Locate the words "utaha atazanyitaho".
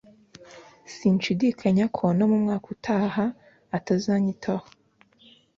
2.75-4.65